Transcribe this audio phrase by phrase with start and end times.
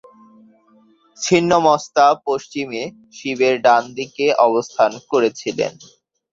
[1.17, 2.81] ছিন্নমস্তা পশ্চিমে
[3.17, 5.73] শিবের ডানদিকে অবস্থান করেছিলেন।